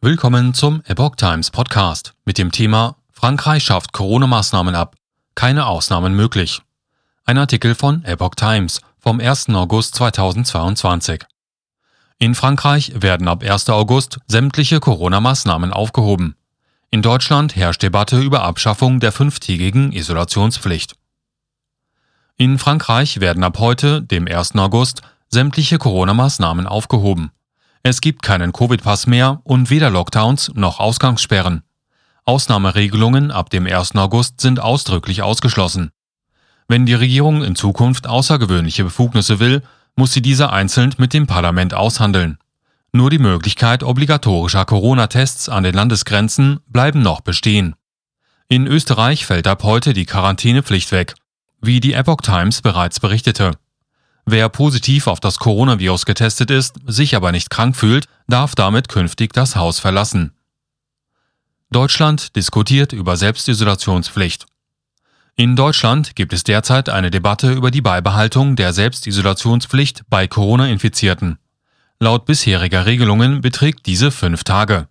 [0.00, 4.94] Willkommen zum Epoch Times Podcast mit dem Thema Frankreich schafft Corona-Maßnahmen ab.
[5.34, 6.62] Keine Ausnahmen möglich.
[7.24, 9.48] Ein Artikel von Epoch Times vom 1.
[9.48, 11.24] August 2022.
[12.18, 13.70] In Frankreich werden ab 1.
[13.70, 16.36] August sämtliche Corona-Maßnahmen aufgehoben.
[16.90, 20.94] In Deutschland herrscht Debatte über Abschaffung der fünftägigen Isolationspflicht.
[22.36, 24.54] In Frankreich werden ab heute, dem 1.
[24.54, 27.32] August, sämtliche Corona-Maßnahmen aufgehoben.
[27.82, 31.62] Es gibt keinen Covid-Pass mehr und weder Lockdowns noch Ausgangssperren.
[32.24, 33.94] Ausnahmeregelungen ab dem 1.
[33.96, 35.90] August sind ausdrücklich ausgeschlossen.
[36.66, 39.62] Wenn die Regierung in Zukunft außergewöhnliche Befugnisse will,
[39.96, 42.38] muss sie diese einzeln mit dem Parlament aushandeln.
[42.92, 47.74] Nur die Möglichkeit obligatorischer Corona-Tests an den Landesgrenzen bleiben noch bestehen.
[48.48, 51.14] In Österreich fällt ab heute die Quarantänepflicht weg,
[51.60, 53.52] wie die Epoch Times bereits berichtete.
[54.30, 59.32] Wer positiv auf das Coronavirus getestet ist, sich aber nicht krank fühlt, darf damit künftig
[59.32, 60.34] das Haus verlassen.
[61.70, 64.44] Deutschland diskutiert über Selbstisolationspflicht.
[65.36, 71.38] In Deutschland gibt es derzeit eine Debatte über die Beibehaltung der Selbstisolationspflicht bei Corona-Infizierten.
[71.98, 74.88] Laut bisheriger Regelungen beträgt diese fünf Tage.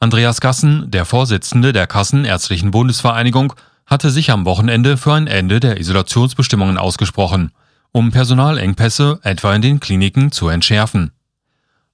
[0.00, 3.52] Andreas Gassen, der Vorsitzende der Kassenärztlichen Bundesvereinigung,
[3.86, 7.52] hatte sich am Wochenende für ein Ende der Isolationsbestimmungen ausgesprochen–
[7.94, 11.12] um Personalengpässe etwa in den Kliniken zu entschärfen.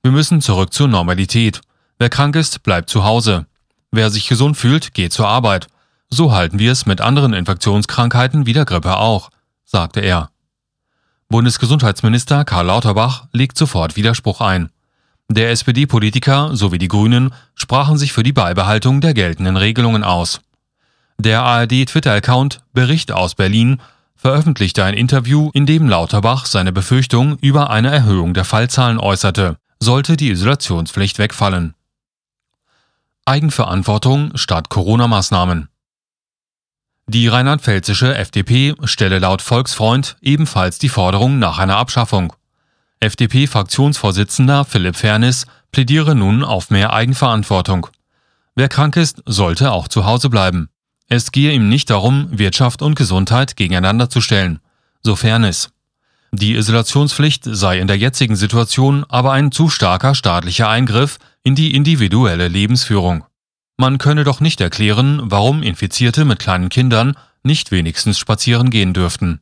[0.03, 1.61] Wir müssen zurück zur Normalität.
[1.99, 3.45] Wer krank ist, bleibt zu Hause.
[3.93, 5.67] Wer sich gesund fühlt, geht zur Arbeit.
[6.09, 9.29] So halten wir es mit anderen Infektionskrankheiten wie der Grippe auch,
[9.67, 10.31] sagte er.
[11.29, 14.71] Bundesgesundheitsminister Karl Lauterbach legt sofort Widerspruch ein.
[15.29, 20.41] Der SPD-Politiker sowie die Grünen sprachen sich für die Beibehaltung der geltenden Regelungen aus.
[21.19, 23.83] Der ARD-Twitter-Account Bericht aus Berlin
[24.21, 30.19] veröffentlichte ein Interview, in dem Lauterbach seine Befürchtung über eine Erhöhung der Fallzahlen äußerte, sollte
[30.19, 31.75] die Isolationspflicht wegfallen.
[33.25, 35.69] Eigenverantwortung statt Corona-Maßnahmen.
[37.07, 42.35] Die rheinland-pfälzische FDP stelle laut Volksfreund ebenfalls die Forderung nach einer Abschaffung.
[43.01, 47.87] FDP-Fraktionsvorsitzender Philipp Fernis plädiere nun auf mehr Eigenverantwortung.
[48.55, 50.69] Wer krank ist, sollte auch zu Hause bleiben.
[51.13, 54.61] Es gehe ihm nicht darum, Wirtschaft und Gesundheit gegeneinander zu stellen,
[55.03, 55.71] sofern es.
[56.31, 61.75] Die Isolationspflicht sei in der jetzigen Situation aber ein zu starker staatlicher Eingriff in die
[61.75, 63.25] individuelle Lebensführung.
[63.77, 69.41] Man könne doch nicht erklären, warum Infizierte mit kleinen Kindern nicht wenigstens spazieren gehen dürften.